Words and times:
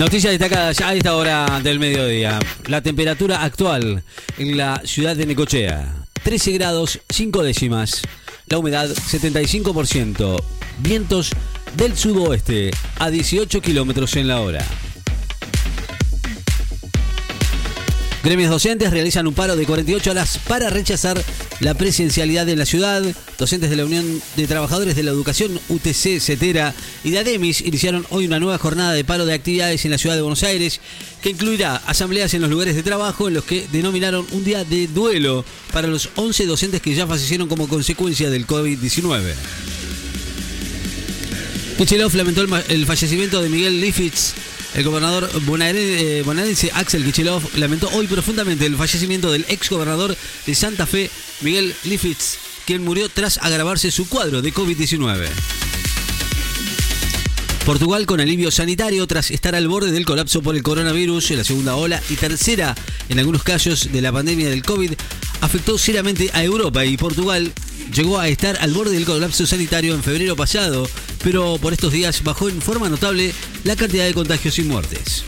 Noticias 0.00 0.30
destacadas 0.30 0.80
a 0.80 0.94
esta 0.94 1.14
hora 1.14 1.60
del 1.62 1.78
mediodía. 1.78 2.38
La 2.68 2.80
temperatura 2.80 3.44
actual 3.44 4.02
en 4.38 4.56
la 4.56 4.80
ciudad 4.82 5.14
de 5.14 5.26
Necochea. 5.26 6.06
13 6.22 6.52
grados 6.52 7.00
5 7.10 7.42
décimas. 7.42 8.00
La 8.46 8.56
humedad 8.56 8.88
75%. 8.88 10.42
Vientos 10.78 11.32
del 11.76 11.98
sudoeste 11.98 12.70
a 12.98 13.10
18 13.10 13.60
kilómetros 13.60 14.16
en 14.16 14.28
la 14.28 14.40
hora. 14.40 14.64
Gremios 18.24 18.50
docentes 18.50 18.90
realizan 18.90 19.26
un 19.26 19.34
paro 19.34 19.54
de 19.54 19.66
48 19.66 20.12
horas 20.12 20.40
para 20.48 20.70
rechazar 20.70 21.22
la 21.60 21.74
presidencialidad 21.74 22.46
de 22.46 22.56
la 22.56 22.66
ciudad. 22.66 23.02
Docentes 23.38 23.70
de 23.70 23.76
la 23.76 23.84
Unión 23.84 24.20
de 24.36 24.46
Trabajadores 24.46 24.96
de 24.96 25.02
la 25.02 25.10
Educación, 25.10 25.60
UTC, 25.68 26.20
CETERA 26.20 26.74
y 27.04 27.10
de 27.10 27.18
ADEMIS 27.20 27.60
iniciaron 27.62 28.06
hoy 28.10 28.26
una 28.26 28.40
nueva 28.40 28.58
jornada 28.58 28.92
de 28.92 29.04
paro 29.04 29.24
de 29.24 29.34
actividades 29.34 29.84
en 29.84 29.92
la 29.92 29.98
ciudad 29.98 30.16
de 30.16 30.22
Buenos 30.22 30.42
Aires 30.42 30.80
que 31.22 31.30
incluirá 31.30 31.76
asambleas 31.86 32.34
en 32.34 32.42
los 32.42 32.50
lugares 32.50 32.74
de 32.74 32.82
trabajo 32.82 33.28
en 33.28 33.34
los 33.34 33.44
que 33.44 33.66
denominaron 33.72 34.26
un 34.32 34.44
día 34.44 34.64
de 34.64 34.88
duelo 34.88 35.44
para 35.72 35.88
los 35.88 36.10
11 36.16 36.46
docentes 36.46 36.80
que 36.80 36.94
ya 36.94 37.06
fallecieron 37.06 37.48
como 37.48 37.68
consecuencia 37.68 38.30
del 38.30 38.46
COVID-19. 38.46 39.34
Kichilov 41.80 42.14
lamentó 42.14 42.42
el, 42.42 42.84
fallecimiento 42.84 43.40
de 43.40 43.48
Miguel 43.48 43.80
Lifitz, 43.80 44.34
el 44.74 44.84
gobernador 44.84 45.28
eh, 45.34 46.22
bonaerense 46.24 46.70
Axel 46.74 47.04
Kichilov 47.04 47.42
lamentó 47.56 47.88
hoy 47.94 48.06
profundamente 48.06 48.66
el 48.66 48.76
fallecimiento 48.76 49.32
del 49.32 49.44
ex 49.48 49.68
gobernador 49.70 50.16
de 50.46 50.54
Santa 50.54 50.86
Fe, 50.86 51.10
Miguel 51.40 51.74
Lifitz, 51.84 52.38
quien 52.66 52.84
murió 52.84 53.08
tras 53.08 53.38
agravarse 53.38 53.90
su 53.90 54.08
cuadro 54.08 54.42
de 54.42 54.52
COVID-19. 54.52 55.28
Portugal 57.66 58.06
con 58.06 58.20
alivio 58.20 58.50
sanitario 58.50 59.06
tras 59.06 59.30
estar 59.30 59.54
al 59.54 59.68
borde 59.68 59.92
del 59.92 60.06
colapso 60.06 60.42
por 60.42 60.56
el 60.56 60.62
coronavirus 60.62 61.30
en 61.32 61.38
la 61.38 61.44
segunda 61.44 61.76
ola 61.76 62.02
y 62.08 62.14
tercera 62.14 62.74
en 63.08 63.18
algunos 63.18 63.42
casos 63.42 63.92
de 63.92 64.00
la 64.00 64.12
pandemia 64.12 64.48
del 64.48 64.62
COVID 64.62 64.92
afectó 65.40 65.78
seriamente 65.78 66.30
a 66.32 66.42
Europa 66.42 66.84
y 66.84 66.96
Portugal 66.96 67.52
llegó 67.94 68.18
a 68.18 68.28
estar 68.28 68.56
al 68.60 68.72
borde 68.72 68.92
del 68.92 69.04
colapso 69.04 69.46
sanitario 69.46 69.94
en 69.94 70.02
febrero 70.02 70.36
pasado, 70.36 70.88
pero 71.22 71.58
por 71.58 71.72
estos 71.72 71.92
días 71.92 72.22
bajó 72.22 72.48
en 72.48 72.60
forma 72.60 72.88
notable 72.88 73.32
la 73.64 73.76
cantidad 73.76 74.04
de 74.04 74.14
contagios 74.14 74.58
y 74.58 74.62
muertes. 74.62 75.24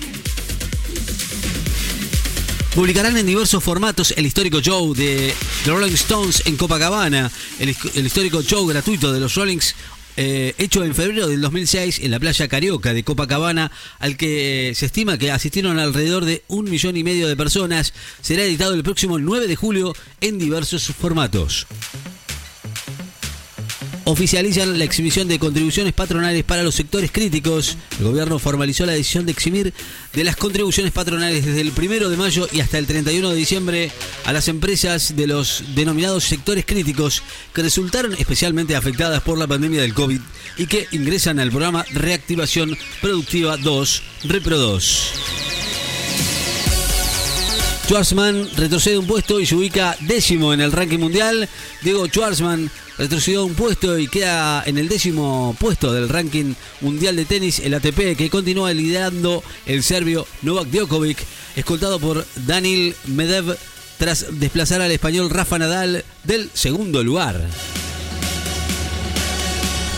Publicarán 2.75 3.19
en 3.19 3.27
diversos 3.27 3.63
formatos 3.63 4.15
el 4.17 4.25
histórico 4.25 4.61
show 4.61 4.95
de 4.95 5.35
The 5.65 5.71
Rolling 5.71 5.93
Stones 5.93 6.43
en 6.47 6.57
Copacabana, 6.57 7.31
el, 7.59 7.69
histórico 7.69 8.43
show 8.43 8.67
gratuito 8.67 9.13
de 9.13 9.21
los 9.21 9.35
Rollings 9.35 9.75
eh, 10.17 10.55
hecho 10.59 10.83
en 10.83 10.95
febrero 10.95 11.27
del 11.27 11.41
2006 11.43 12.01
en 12.01 12.11
la 12.11 12.19
playa 12.19 12.49
Carioca 12.49 12.95
de 12.95 13.05
Copacabana, 13.05 13.71
al 13.99 14.17
que 14.17 14.73
se 14.75 14.87
estima 14.87 15.19
que 15.19 15.31
asistieron 15.31 15.79
alrededor 15.79 16.25
de 16.25 16.45
un 16.49 16.71
millón 16.71 16.97
y 16.97 17.05
medio 17.05 17.29
de 17.29 17.37
personas, 17.37 17.93
será 18.23 18.43
editado 18.43 18.73
el 18.73 18.83
próximo 18.83 19.19
9 19.19 19.47
de 19.47 19.57
julio 19.57 19.95
en 20.23 20.39
diversos 20.39 20.85
formatos 20.85 21.67
oficializan 24.13 24.79
la 24.79 24.85
exhibición 24.85 25.27
de 25.27 25.39
contribuciones 25.39 25.95
patronales 25.95 26.45
para 26.45 26.63
los 26.63 26.75
sectores 26.75 27.11
críticos. 27.11 27.79
El 27.99 28.05
gobierno 28.05 28.39
formalizó 28.39 28.85
la 28.85 28.93
decisión 28.93 29.25
de 29.25 29.33
exhibir 29.33 29.73
de 30.13 30.25
las 30.25 30.37
contribuciones 30.37 30.93
patronales 30.93 31.47
desde 31.47 31.63
el 31.63 31.73
primero 31.73 32.11
de 32.11 32.19
mayo 32.19 32.47
y 32.53 32.61
hasta 32.61 32.77
el 32.77 32.87
31 32.87 33.31
de 33.31 33.37
diciembre 33.37 33.91
a 34.27 34.33
las 34.35 34.49
empresas 34.49 35.17
de 35.17 35.27
los 35.27 35.65
denominados 35.75 36.25
sectores 36.25 36.67
críticos 36.67 37.23
que 37.55 37.63
resultaron 37.63 38.13
especialmente 38.13 38.77
afectadas 38.77 39.23
por 39.23 39.39
la 39.39 39.47
pandemia 39.47 39.81
del 39.81 39.95
COVID 39.95 40.21
y 40.59 40.67
que 40.67 40.87
ingresan 40.93 41.39
al 41.39 41.49
programa 41.49 41.87
Reactivación 41.95 42.77
Productiva 43.01 43.57
2, 43.57 44.03
Repro 44.25 44.59
2. 44.59 45.52
Schwarzman 47.93 48.49
retrocede 48.57 48.97
un 48.97 49.07
puesto 49.07 49.39
y 49.39 49.45
se 49.45 49.55
ubica 49.55 49.95
décimo 50.01 50.55
en 50.55 50.63
el 50.63 50.73
ranking 50.73 50.99
mundial. 50.99 51.47
Diego 51.83 52.07
Schwarzman 52.07 52.71
retrocedió 52.97 53.45
un 53.45 53.53
puesto 53.53 53.99
y 53.99 54.09
queda 54.09 54.63
en 54.65 54.79
el 54.79 54.89
décimo 54.89 55.55
puesto 55.61 55.93
del 55.93 56.09
ranking 56.09 56.55
mundial 56.81 57.17
de 57.17 57.27
tenis, 57.27 57.59
el 57.59 57.75
ATP, 57.75 58.17
que 58.17 58.31
continúa 58.31 58.73
liderando 58.73 59.45
el 59.67 59.83
serbio 59.83 60.27
Novak 60.41 60.69
Djokovic, 60.69 61.19
escoltado 61.55 62.01
por 62.01 62.25
Daniel 62.47 62.97
Medev 63.09 63.59
tras 63.99 64.41
desplazar 64.41 64.81
al 64.81 64.91
español 64.91 65.29
Rafa 65.29 65.59
Nadal 65.59 66.03
del 66.25 66.49
segundo 66.55 67.05
lugar. 67.05 67.47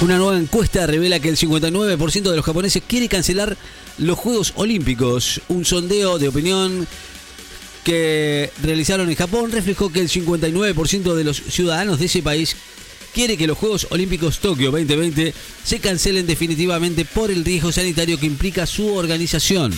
Una 0.00 0.18
nueva 0.18 0.36
encuesta 0.36 0.88
revela 0.88 1.20
que 1.20 1.28
el 1.28 1.36
59% 1.36 2.22
de 2.22 2.36
los 2.36 2.44
japoneses 2.44 2.82
quiere 2.84 3.08
cancelar 3.08 3.56
los 3.98 4.18
Juegos 4.18 4.52
Olímpicos. 4.56 5.40
Un 5.46 5.64
sondeo 5.64 6.18
de 6.18 6.26
opinión 6.26 6.88
que 7.84 8.50
realizaron 8.62 9.08
en 9.10 9.14
Japón 9.14 9.52
reflejó 9.52 9.92
que 9.92 10.00
el 10.00 10.08
59% 10.08 11.14
de 11.14 11.24
los 11.24 11.36
ciudadanos 11.36 11.98
de 11.98 12.06
ese 12.06 12.22
país 12.22 12.56
quiere 13.12 13.36
que 13.36 13.46
los 13.46 13.58
Juegos 13.58 13.86
Olímpicos 13.90 14.40
Tokio 14.40 14.72
2020 14.72 15.32
se 15.62 15.78
cancelen 15.78 16.26
definitivamente 16.26 17.04
por 17.04 17.30
el 17.30 17.44
riesgo 17.44 17.70
sanitario 17.70 18.18
que 18.18 18.26
implica 18.26 18.66
su 18.66 18.94
organización. 18.94 19.72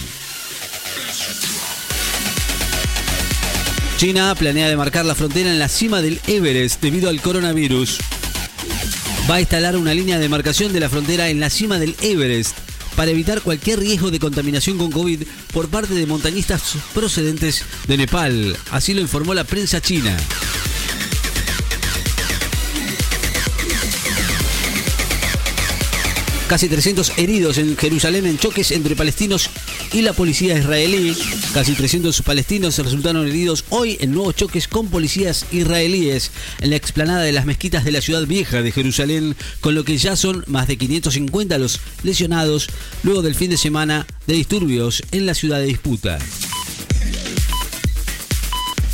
China 3.99 4.35
planea 4.35 4.69
demarcar 4.69 5.05
la 5.05 5.15
frontera 5.15 5.51
en 5.51 5.59
la 5.59 5.69
cima 5.69 6.01
del 6.01 6.21
Everest 6.27 6.83
debido 6.83 7.09
al 7.09 7.21
coronavirus. 7.21 7.99
Va 9.29 9.37
a 9.37 9.41
instalar 9.41 9.77
una 9.77 9.95
línea 9.95 10.17
de 10.17 10.23
demarcación 10.23 10.73
de 10.73 10.81
la 10.81 10.89
frontera 10.89 11.29
en 11.29 11.41
la 11.41 11.51
cima 11.51 11.79
del 11.79 11.97
Everest 12.03 12.56
para 12.97 13.11
evitar 13.11 13.43
cualquier 13.43 13.79
riesgo 13.79 14.11
de 14.11 14.19
contaminación 14.19 14.79
con 14.79 14.91
COVID 14.91 15.23
por 15.53 15.69
parte 15.69 15.95
de 15.95 16.07
montañistas 16.07 16.77
procedentes 16.95 17.65
de 17.87 17.97
Nepal. 17.99 18.57
Así 18.71 18.95
lo 18.95 19.03
informó 19.03 19.35
la 19.35 19.45
prensa 19.45 19.81
china. 19.81 20.17
Casi 26.49 26.69
300 26.69 27.13
heridos 27.19 27.59
en 27.59 27.77
Jerusalén 27.77 28.25
en 28.25 28.39
choques 28.39 28.71
entre 28.71 28.95
palestinos 28.95 29.51
y 29.93 30.03
la 30.03 30.13
policía 30.13 30.59
israelí. 30.59 31.17
Casi 31.55 31.75
300 31.75 32.23
palestinos 32.23 32.79
resultaron 32.79 33.27
heridos 33.27 33.65
hoy 33.71 33.97
en 34.01 34.13
nuevos 34.13 34.37
choques 34.37 34.69
con 34.69 34.89
policías 34.89 35.47
israelíes 35.53 36.31
en 36.61 36.71
la 36.71 36.77
explanada 36.77 37.23
de 37.23 37.33
las 37.33 37.47
mezquitas 37.47 37.85
de 37.85 37.93
la 37.93 38.01
ciudad 38.01 38.27
vieja 38.27 38.63
de 38.63 38.73
Jerusalén, 38.73 39.37
con 39.61 39.75
lo 39.75 39.85
que 39.85 39.99
ya 39.99 40.17
son 40.17 40.45
más 40.47 40.69
de 40.69 40.77
550 40.77 41.59
los 41.59 41.81
lesionados 42.03 42.69
luego 43.03 43.23
del 43.23 43.35
fin 43.35 43.51
de 43.51 43.57
semana 43.57 44.07
de 44.27 44.35
disturbios 44.35 45.03
en 45.13 45.27
la 45.27 45.35
ciudad 45.35 45.59
de 45.59 45.67
disputa. 45.67 46.19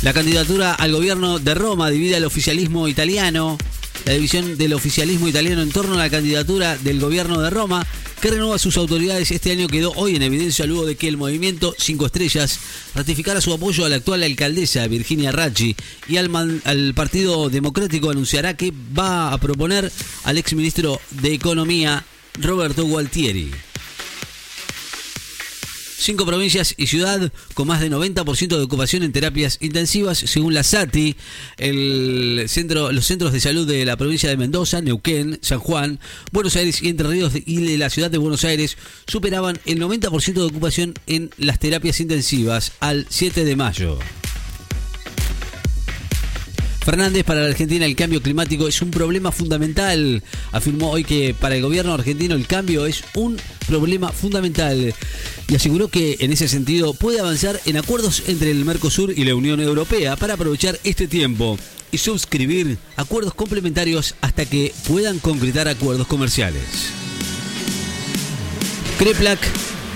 La 0.01 0.13
candidatura 0.13 0.73
al 0.73 0.91
gobierno 0.91 1.39
de 1.39 1.55
Roma 1.55 1.89
divide 1.89 2.17
al 2.17 2.25
oficialismo 2.25 2.87
italiano 2.87 3.57
la 4.05 4.13
división 4.13 4.57
del 4.57 4.73
oficialismo 4.73 5.27
italiano 5.27 5.61
en 5.61 5.71
torno 5.71 5.93
a 5.95 5.97
la 5.97 6.09
candidatura 6.09 6.77
del 6.77 6.99
gobierno 6.99 7.39
de 7.39 7.49
Roma, 7.49 7.85
que 8.23 8.31
renueva 8.31 8.57
sus 8.57 8.77
autoridades 8.77 9.31
este 9.31 9.51
año, 9.51 9.67
quedó 9.67 9.91
hoy 9.97 10.15
en 10.15 10.21
evidencia 10.21 10.65
luego 10.65 10.85
de 10.85 10.95
que 10.95 11.09
el 11.09 11.17
movimiento 11.17 11.75
Cinco 11.77 12.05
Estrellas 12.05 12.57
ratificara 12.95 13.41
su 13.41 13.51
apoyo 13.51 13.83
a 13.83 13.89
la 13.89 13.97
actual 13.97 14.23
alcaldesa 14.23 14.87
Virginia 14.87 15.33
Raggi 15.33 15.75
y 16.07 16.15
al, 16.15 16.61
al 16.63 16.93
Partido 16.93 17.49
Democrático 17.49 18.09
anunciará 18.09 18.55
que 18.55 18.71
va 18.97 19.33
a 19.33 19.37
proponer 19.39 19.91
al 20.23 20.37
exministro 20.37 21.01
de 21.11 21.33
Economía 21.33 22.05
Roberto 22.39 22.85
Gualtieri. 22.85 23.51
Cinco 26.03 26.25
provincias 26.25 26.73
y 26.75 26.87
ciudad 26.87 27.31
con 27.53 27.65
más 27.65 27.79
de 27.79 27.89
90% 27.89 28.57
de 28.57 28.61
ocupación 28.61 29.03
en 29.03 29.13
terapias 29.13 29.57
intensivas, 29.61 30.17
según 30.17 30.53
la 30.53 30.61
SATI, 30.61 31.15
los 31.59 32.51
centros 32.51 33.31
de 33.31 33.39
salud 33.39 33.65
de 33.65 33.85
la 33.85 33.95
provincia 33.95 34.27
de 34.27 34.35
Mendoza, 34.35 34.81
Neuquén, 34.81 35.39
San 35.41 35.59
Juan, 35.59 36.01
Buenos 36.33 36.57
Aires 36.57 36.81
y 36.81 36.89
Entre 36.89 37.07
Ríos 37.07 37.31
y 37.33 37.55
de 37.65 37.77
la 37.77 37.89
ciudad 37.89 38.11
de 38.11 38.17
Buenos 38.17 38.43
Aires 38.43 38.75
superaban 39.07 39.57
el 39.65 39.79
90% 39.81 40.33
de 40.33 40.41
ocupación 40.41 40.93
en 41.07 41.29
las 41.37 41.59
terapias 41.59 42.01
intensivas 42.01 42.73
al 42.81 43.05
7 43.09 43.45
de 43.45 43.55
mayo. 43.55 43.97
Fernández, 46.83 47.23
para 47.23 47.41
la 47.41 47.47
Argentina 47.47 47.85
el 47.85 47.95
cambio 47.95 48.21
climático 48.21 48.67
es 48.67 48.81
un 48.81 48.91
problema 48.91 49.31
fundamental. 49.31 50.21
Afirmó 50.51 50.91
hoy 50.91 51.03
que 51.03 51.33
para 51.33 51.55
el 51.55 51.61
gobierno 51.61 51.93
argentino 51.93 52.35
el 52.35 52.45
cambio 52.45 52.85
es 52.85 53.03
un 53.15 53.37
problema 53.67 54.11
fundamental 54.11 54.93
y 55.47 55.55
aseguró 55.55 55.87
que 55.87 56.17
en 56.19 56.33
ese 56.33 56.47
sentido 56.47 56.93
puede 56.93 57.21
avanzar 57.21 57.59
en 57.65 57.77
acuerdos 57.77 58.23
entre 58.27 58.51
el 58.51 58.65
Mercosur 58.65 59.13
y 59.15 59.23
la 59.23 59.33
Unión 59.33 59.61
Europea 59.61 60.17
para 60.17 60.33
aprovechar 60.33 60.77
este 60.83 61.07
tiempo 61.07 61.57
y 61.91 61.99
suscribir 61.99 62.77
acuerdos 62.97 63.33
complementarios 63.33 64.15
hasta 64.19 64.45
que 64.45 64.73
puedan 64.87 65.19
concretar 65.19 65.69
acuerdos 65.69 66.07
comerciales. 66.07 66.63
Kreplak 68.99 69.39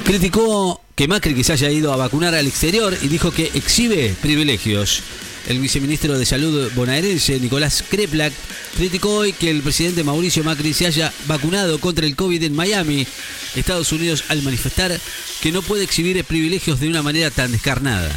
criticó 0.06 0.81
que 0.95 1.07
Macri 1.07 1.36
que 1.36 1.44
se 1.44 1.54
haya 1.54 1.69
ido 1.69 1.92
a 1.92 1.98
vacunar 1.98 2.34
al 2.34 2.48
exterior 2.48 2.98
y 3.01 3.07
dijo 3.10 3.31
que 3.31 3.51
exhibe 3.54 4.16
privilegios. 4.22 5.04
El 5.47 5.59
viceministro 5.59 6.19
de 6.19 6.25
Salud 6.25 6.69
bonaerense, 6.75 7.39
Nicolás 7.39 7.83
Kreplak, 7.89 8.33
criticó 8.75 9.15
hoy 9.15 9.31
que 9.31 9.49
el 9.49 9.61
presidente 9.61 10.03
Mauricio 10.03 10.44
Macri 10.44 10.73
se 10.73 10.88
haya 10.88 11.13
vacunado 11.25 11.79
contra 11.79 12.05
el 12.05 12.17
COVID 12.17 12.44
en 12.44 12.53
Miami, 12.53 13.07
Estados 13.55 13.91
Unidos, 13.94 14.25
al 14.27 14.41
manifestar 14.41 14.99
que 15.41 15.51
no 15.53 15.61
puede 15.61 15.85
exhibir 15.85 16.21
privilegios 16.25 16.81
de 16.81 16.89
una 16.89 17.01
manera 17.01 17.31
tan 17.31 17.51
descarnada. 17.53 18.11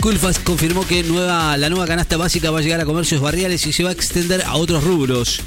Culfas 0.00 0.38
confirmó 0.38 0.86
que 0.86 1.02
la 1.02 1.68
nueva 1.68 1.86
canasta 1.86 2.16
básica 2.16 2.52
va 2.52 2.60
a 2.60 2.62
llegar 2.62 2.80
a 2.80 2.84
comercios 2.84 3.20
barriales 3.20 3.66
y 3.66 3.72
se 3.72 3.82
va 3.82 3.90
a 3.90 3.94
extender 3.94 4.42
a 4.42 4.54
otros 4.54 4.84
rubros. 4.84 5.40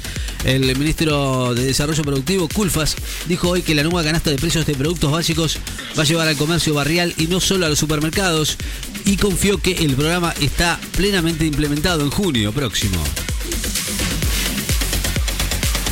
El 0.44 0.76
ministro 0.76 1.54
de 1.54 1.64
Desarrollo 1.64 2.02
Productivo, 2.02 2.48
Culfas, 2.48 2.96
dijo 3.26 3.48
hoy 3.48 3.62
que 3.62 3.74
la 3.74 3.84
nueva 3.84 4.02
canasta 4.02 4.30
de 4.30 4.36
precios 4.36 4.66
de 4.66 4.74
productos 4.74 5.12
básicos 5.12 5.58
va 5.96 6.02
a 6.02 6.06
llevar 6.06 6.26
al 6.26 6.36
comercio 6.36 6.74
barrial 6.74 7.14
y 7.16 7.28
no 7.28 7.40
solo 7.40 7.66
a 7.66 7.68
los 7.68 7.78
supermercados 7.78 8.56
y 9.04 9.16
confió 9.16 9.58
que 9.58 9.72
el 9.72 9.94
programa 9.94 10.34
está 10.40 10.80
plenamente 10.96 11.46
implementado 11.46 12.02
en 12.02 12.10
junio 12.10 12.52
próximo. 12.52 13.02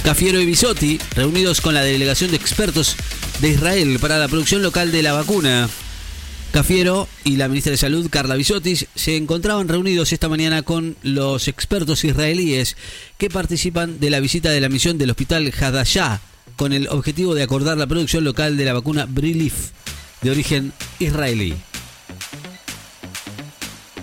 Cafiero 0.04 0.40
y 0.40 0.46
Bisotti, 0.46 0.98
reunidos 1.14 1.60
con 1.60 1.74
la 1.74 1.82
delegación 1.82 2.30
de 2.30 2.36
expertos 2.36 2.96
de 3.40 3.50
Israel 3.50 3.98
para 4.00 4.18
la 4.18 4.28
producción 4.28 4.62
local 4.62 4.90
de 4.90 5.02
la 5.02 5.12
vacuna. 5.12 5.68
Cafiero 6.52 7.06
y 7.22 7.36
la 7.36 7.48
ministra 7.48 7.70
de 7.70 7.76
Salud, 7.76 8.08
Carla 8.10 8.34
Bisotis, 8.34 8.86
se 8.94 9.16
encontraban 9.16 9.68
reunidos 9.68 10.12
esta 10.12 10.28
mañana 10.28 10.62
con 10.62 10.96
los 11.02 11.46
expertos 11.46 12.04
israelíes 12.04 12.76
que 13.18 13.30
participan 13.30 14.00
de 14.00 14.10
la 14.10 14.18
visita 14.18 14.50
de 14.50 14.60
la 14.60 14.68
misión 14.68 14.98
del 14.98 15.10
hospital 15.10 15.52
Hadashah 15.58 16.20
con 16.56 16.72
el 16.72 16.88
objetivo 16.88 17.34
de 17.34 17.44
acordar 17.44 17.78
la 17.78 17.86
producción 17.86 18.24
local 18.24 18.56
de 18.56 18.64
la 18.64 18.72
vacuna 18.72 19.06
Brilif 19.06 19.70
de 20.22 20.30
origen 20.32 20.72
israelí. 20.98 21.54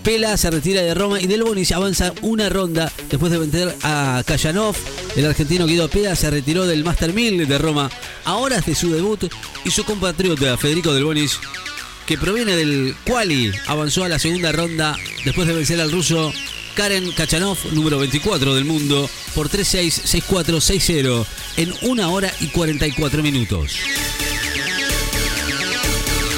Pela 0.02 0.38
se 0.38 0.50
retira 0.50 0.82
de 0.82 0.94
Roma 0.94 1.20
y 1.20 1.28
Del 1.28 1.44
Bonis 1.44 1.74
avanza 1.74 2.14
una 2.22 2.48
ronda 2.48 2.90
después 3.10 3.30
de 3.30 3.40
vencer 3.40 3.76
a 3.84 4.24
Kayanov. 4.26 4.76
El 5.18 5.26
argentino 5.26 5.66
Guido 5.66 5.90
Pela 5.90 6.16
se 6.16 6.32
retiró 6.32 6.66
del 6.66 6.86
Master 6.86 7.14
1000 7.14 7.46
de 7.46 7.58
Roma 7.58 7.92
a 8.24 8.36
horas 8.36 8.66
de 8.66 8.74
su 8.74 8.90
debut 8.90 9.30
y 9.66 9.70
su 9.70 9.84
compatriota 9.84 10.56
Federico 10.56 10.94
Del 10.94 11.04
Bonis 11.04 11.38
que 12.08 12.18
proviene 12.18 12.56
del 12.56 12.96
Quali, 13.06 13.52
avanzó 13.68 14.06
a 14.06 14.10
la 14.10 14.18
segunda 14.18 14.54
ronda 14.54 14.98
después 15.26 15.46
de 15.46 15.54
vencer 15.54 15.80
al 15.82 15.92
ruso 15.92 16.34
Karen 16.74 17.12
Kachanov, 17.12 17.58
número 17.74 18.00
24 18.00 18.56
del 18.56 18.64
mundo, 18.64 19.10
por 19.36 19.50
3-6, 19.50 20.24
6-4, 20.26 20.46
6-0 20.62 21.26
en 21.58 21.74
una 21.82 22.08
hora 22.08 22.32
y 22.40 22.48
44 22.48 23.22
minutos. 23.22 23.76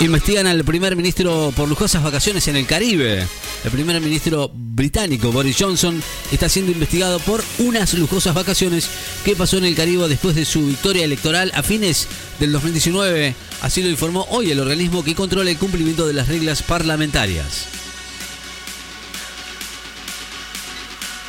Investigan 0.01 0.47
al 0.47 0.63
primer 0.63 0.95
ministro 0.95 1.53
por 1.55 1.69
lujosas 1.69 2.01
vacaciones 2.01 2.47
en 2.47 2.55
el 2.55 2.65
Caribe. 2.65 3.27
El 3.63 3.71
primer 3.71 3.99
ministro 3.99 4.49
británico, 4.53 5.31
Boris 5.31 5.57
Johnson, 5.59 6.01
está 6.31 6.47
siendo 6.47 6.71
investigado 6.71 7.19
por 7.19 7.43
unas 7.57 7.93
lujosas 7.93 8.33
vacaciones 8.33 8.89
que 9.25 9.35
pasó 9.35 9.57
en 9.57 9.65
el 9.65 9.75
Caribe 9.75 10.07
después 10.07 10.35
de 10.35 10.45
su 10.45 10.67
victoria 10.67 11.03
electoral 11.03 11.51
a 11.53 11.61
fines 11.61 12.07
del 12.39 12.53
2019. 12.53 13.35
Así 13.61 13.83
lo 13.83 13.89
informó 13.89 14.25
hoy 14.29 14.51
el 14.51 14.59
organismo 14.59 15.03
que 15.03 15.15
controla 15.15 15.51
el 15.51 15.57
cumplimiento 15.57 16.07
de 16.07 16.13
las 16.13 16.29
reglas 16.29 16.63
parlamentarias. 16.63 17.67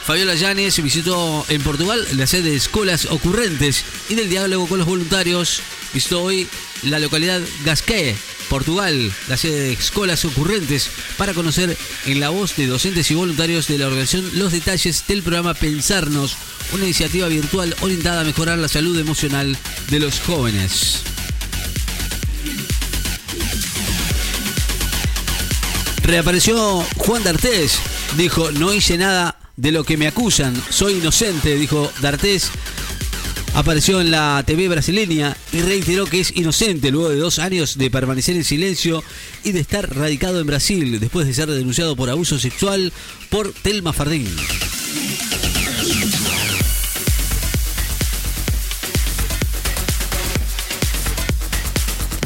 Fabiola 0.06 0.34
Llanes 0.34 0.82
visitó 0.82 1.44
en 1.48 1.62
Portugal 1.62 2.04
la 2.16 2.26
sede 2.26 2.50
de 2.50 2.56
Escolas 2.56 3.06
Ocurrentes 3.06 3.84
y 4.08 4.14
del 4.14 4.28
diálogo 4.28 4.66
con 4.66 4.78
los 4.78 4.86
voluntarios. 4.88 5.60
Visitó 5.92 6.22
hoy 6.22 6.48
la 6.82 6.98
localidad 6.98 7.40
Gasqué, 7.64 8.16
Portugal, 8.50 9.12
la 9.28 9.36
sede 9.36 9.60
de 9.60 9.72
Escolas 9.72 10.24
Ocurrentes, 10.24 10.90
para 11.16 11.32
conocer 11.32 11.78
en 12.04 12.20
la 12.20 12.30
voz 12.30 12.56
de 12.56 12.66
docentes 12.66 13.08
y 13.10 13.14
voluntarios 13.14 13.68
de 13.68 13.78
la 13.78 13.86
organización 13.86 14.28
los 14.34 14.52
detalles 14.52 15.04
del 15.06 15.22
programa 15.22 15.54
Pensarnos, 15.54 16.36
una 16.72 16.84
iniciativa 16.84 17.28
virtual 17.28 17.74
orientada 17.80 18.22
a 18.22 18.24
mejorar 18.24 18.58
la 18.58 18.66
salud 18.66 18.98
emocional 18.98 19.56
de 19.88 20.00
los 20.00 20.18
jóvenes. 20.20 21.02
Reapareció 26.02 26.84
Juan 26.96 27.22
D'Artés, 27.22 27.78
dijo, 28.16 28.50
no 28.50 28.74
hice 28.74 28.98
nada 28.98 29.38
de 29.56 29.70
lo 29.70 29.84
que 29.84 29.96
me 29.96 30.08
acusan, 30.08 30.60
soy 30.70 30.94
inocente, 30.94 31.54
dijo 31.54 31.92
D'Artés. 32.00 32.50
Apareció 33.54 34.00
en 34.00 34.10
la 34.10 34.42
TV 34.44 34.68
brasileña 34.68 35.36
y 35.52 35.60
reiteró 35.60 36.06
que 36.06 36.20
es 36.20 36.36
inocente 36.36 36.90
luego 36.90 37.10
de 37.10 37.16
dos 37.16 37.38
años 37.38 37.76
de 37.76 37.90
permanecer 37.90 38.36
en 38.36 38.44
silencio 38.44 39.02
y 39.44 39.52
de 39.52 39.60
estar 39.60 39.94
radicado 39.94 40.40
en 40.40 40.46
Brasil 40.46 41.00
después 41.00 41.26
de 41.26 41.34
ser 41.34 41.50
denunciado 41.50 41.96
por 41.96 42.10
abuso 42.10 42.38
sexual 42.38 42.92
por 43.30 43.52
Telma 43.52 43.92
Fardín. 43.92 44.28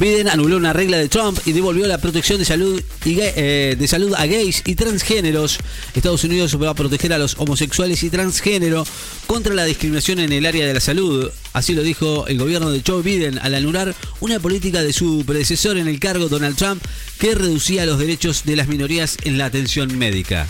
Biden 0.00 0.28
anuló 0.28 0.56
una 0.56 0.72
regla 0.72 0.98
de 0.98 1.08
Trump 1.08 1.38
y 1.46 1.52
devolvió 1.52 1.86
la 1.86 1.98
protección 1.98 2.38
de 2.38 2.44
salud, 2.44 2.82
eh, 3.06 3.76
de 3.78 3.88
salud 3.88 4.12
a 4.16 4.26
gays 4.26 4.62
y 4.66 4.74
transgéneros. 4.74 5.58
Estados 5.94 6.24
Unidos 6.24 6.60
va 6.60 6.70
a 6.70 6.74
proteger 6.74 7.12
a 7.12 7.18
los 7.18 7.36
homosexuales 7.38 8.02
y 8.02 8.10
transgénero 8.10 8.84
contra 9.26 9.54
la 9.54 9.64
discriminación 9.64 10.18
en 10.18 10.32
el 10.32 10.46
área 10.46 10.66
de 10.66 10.74
la 10.74 10.80
salud. 10.80 11.30
Así 11.52 11.74
lo 11.74 11.82
dijo 11.82 12.26
el 12.26 12.38
gobierno 12.38 12.70
de 12.70 12.82
Joe 12.84 13.02
Biden 13.02 13.38
al 13.38 13.54
anular 13.54 13.94
una 14.20 14.40
política 14.40 14.82
de 14.82 14.92
su 14.92 15.24
predecesor 15.24 15.76
en 15.76 15.86
el 15.86 16.00
cargo, 16.00 16.28
Donald 16.28 16.56
Trump, 16.56 16.82
que 17.20 17.36
reducía 17.36 17.86
los 17.86 18.00
derechos 18.00 18.44
de 18.44 18.56
las 18.56 18.66
minorías 18.66 19.16
en 19.22 19.38
la 19.38 19.46
atención 19.46 19.96
médica. 19.96 20.48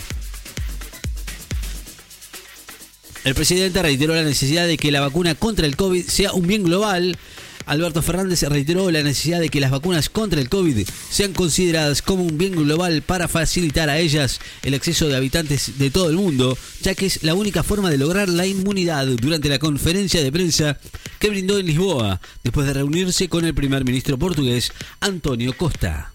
El 3.23 3.35
presidente 3.35 3.81
reiteró 3.81 4.15
la 4.15 4.23
necesidad 4.23 4.67
de 4.67 4.77
que 4.77 4.91
la 4.91 5.01
vacuna 5.01 5.33
contra 5.33 5.65
el 5.65 5.75
COVID 5.75 6.05
sea 6.05 6.33
un 6.33 6.45
bien 6.45 6.63
global 6.63 7.17
Alberto 7.65 8.01
Fernández 8.01 8.43
reiteró 8.43 8.91
la 8.91 9.01
necesidad 9.01 9.39
de 9.39 9.49
que 9.49 9.59
las 9.59 9.71
vacunas 9.71 10.09
contra 10.09 10.39
el 10.39 10.49
COVID 10.49 10.87
sean 11.09 11.33
consideradas 11.33 12.01
como 12.01 12.23
un 12.23 12.37
bien 12.37 12.53
global 12.53 13.01
para 13.01 13.27
facilitar 13.27 13.89
a 13.89 13.97
ellas 13.97 14.39
el 14.63 14.75
acceso 14.75 15.07
de 15.07 15.15
habitantes 15.15 15.79
de 15.79 15.89
todo 15.89 16.09
el 16.09 16.15
mundo, 16.15 16.57
ya 16.81 16.93
que 16.93 17.07
es 17.07 17.23
la 17.23 17.33
única 17.33 17.63
forma 17.63 17.89
de 17.89 17.97
lograr 17.97 18.29
la 18.29 18.45
inmunidad 18.45 19.07
durante 19.07 19.49
la 19.49 19.59
conferencia 19.59 20.23
de 20.23 20.31
prensa 20.31 20.77
que 21.19 21.29
brindó 21.29 21.57
en 21.57 21.65
Lisboa, 21.65 22.21
después 22.43 22.67
de 22.67 22.73
reunirse 22.73 23.27
con 23.29 23.45
el 23.45 23.55
primer 23.55 23.83
ministro 23.83 24.17
portugués, 24.17 24.71
Antonio 24.99 25.57
Costa. 25.57 26.11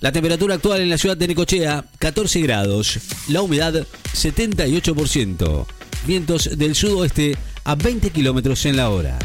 La 0.00 0.10
temperatura 0.10 0.56
actual 0.56 0.80
en 0.80 0.90
la 0.90 0.98
ciudad 0.98 1.16
de 1.16 1.28
Necochea, 1.28 1.84
14 2.00 2.40
grados. 2.40 2.98
La 3.28 3.40
humedad, 3.40 3.86
78% 4.14 5.66
vientos 6.06 6.58
del 6.58 6.74
sudoeste 6.74 7.36
a 7.64 7.74
20 7.74 8.10
kilómetros 8.10 8.66
en 8.66 8.76
la 8.76 8.90
hora. 8.90 9.18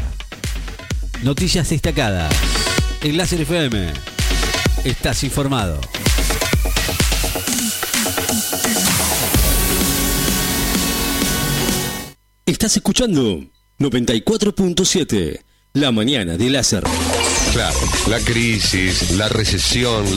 Noticias 1.22 1.70
destacadas. 1.70 2.34
En 3.02 3.16
Láser 3.16 3.40
FM. 3.40 3.92
Estás 4.84 5.24
informado. 5.24 5.80
Estás 12.46 12.76
escuchando 12.76 13.44
94.7, 13.78 15.40
la 15.74 15.92
mañana 15.92 16.36
de 16.36 16.50
láser. 16.50 16.82
Claro, 17.52 17.78
la 18.08 18.18
crisis, 18.20 19.12
la 19.12 19.28
recesión, 19.28 20.16